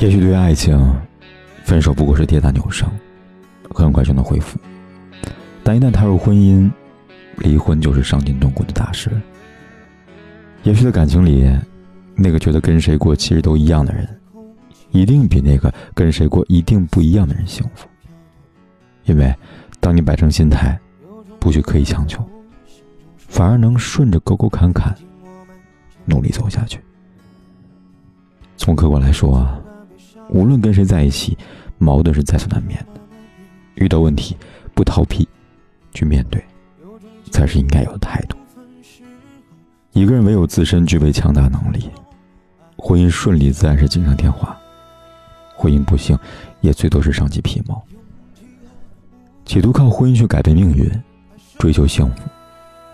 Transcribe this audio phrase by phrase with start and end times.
[0.00, 0.78] 也许对于爱情，
[1.64, 2.92] 分手不过是跌打扭伤，
[3.70, 4.58] 很快就能恢复；
[5.62, 6.70] 但一旦踏入婚姻，
[7.38, 9.10] 离婚就是伤筋动骨的大事。
[10.64, 11.48] 也许在感情里，
[12.16, 14.06] 那个觉得跟谁过其实都一样的人，
[14.90, 17.88] 一定比那个跟谁过一定不一样的人幸福。
[19.04, 19.34] 因为，
[19.80, 20.78] 当你摆正心态，
[21.38, 22.22] 不去刻意强求，
[23.16, 24.94] 反而能顺着沟沟坎坎，
[26.04, 26.78] 努力走下去。
[28.56, 29.48] 从客观来说。
[30.28, 31.36] 无论跟谁在一起，
[31.78, 33.00] 矛盾是在所难免的。
[33.74, 34.36] 遇到问题，
[34.74, 35.28] 不逃避，
[35.92, 36.42] 去面对，
[37.30, 38.36] 才是应该有的态度。
[39.92, 41.90] 一个人唯有自身具备强大能力，
[42.76, 44.56] 婚姻顺利自然是锦上添花；
[45.56, 46.18] 婚姻不幸，
[46.60, 47.82] 也最多是伤及皮毛。
[49.44, 50.90] 企图靠婚姻去改变命运，
[51.58, 52.22] 追求幸福，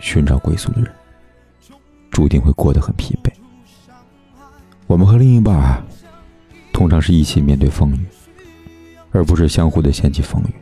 [0.00, 0.90] 寻找归宿的人，
[2.10, 3.30] 注定会过得很疲惫。
[4.86, 5.82] 我们和另一半。
[6.76, 8.06] 通常是一起面对风雨，
[9.10, 10.54] 而不是相互的掀起风雨，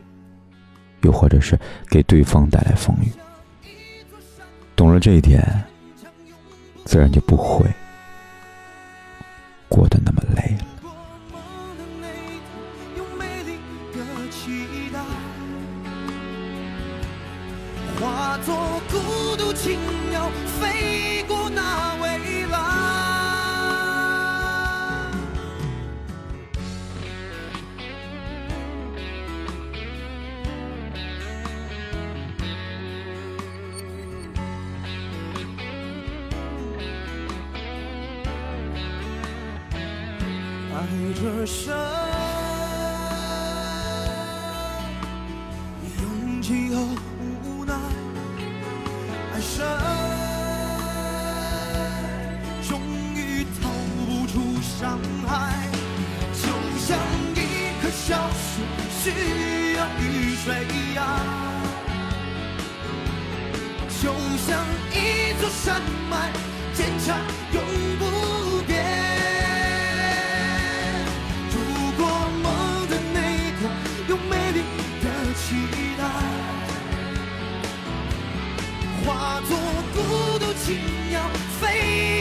[1.01, 3.11] 又或者是给对方带来风雨。
[4.77, 5.43] 懂了这一点，
[6.85, 7.69] 自然就不会
[9.67, 10.65] 过得那么累了。
[17.99, 19.77] 化作孤独青
[20.09, 20.29] 鸟，
[20.61, 22.19] 飞过那未
[40.85, 41.75] 爱着深，
[45.99, 46.75] 勇气和
[47.43, 47.73] 无奈，
[49.33, 49.65] 爱深，
[52.69, 52.79] 终
[53.15, 53.67] 于逃
[54.05, 55.67] 不出伤害，
[56.33, 56.45] 就
[56.77, 56.99] 像
[57.33, 57.37] 一
[57.81, 60.53] 棵小树需要雨水
[60.93, 61.19] 呀，
[64.03, 64.63] 就像
[64.93, 65.81] 一座山
[66.11, 66.44] 脉。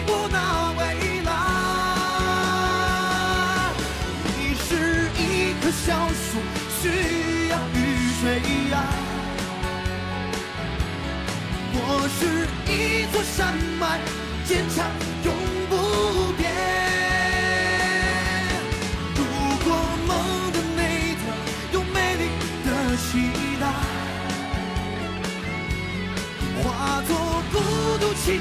[0.05, 1.31] 飞过那未来，
[4.37, 6.39] 你是一棵小树，
[6.81, 7.77] 需要雨
[8.21, 8.23] 水
[8.71, 8.75] 呀。
[11.73, 11.79] 我
[12.19, 12.21] 是
[12.71, 12.73] 一
[13.13, 13.99] 座山脉，
[14.45, 14.87] 坚强
[15.25, 15.33] 永
[15.69, 15.73] 不
[16.35, 16.43] 变。
[19.17, 19.21] 如
[19.65, 19.67] 果
[20.07, 20.11] 梦
[20.53, 20.81] 的那
[21.17, 21.23] 头
[21.73, 22.23] 有美丽
[22.65, 23.09] 的期
[23.61, 23.63] 待，
[26.63, 26.65] 化
[27.07, 27.11] 作
[27.53, 27.55] 孤
[27.99, 28.05] 独。
[28.25, 28.41] 情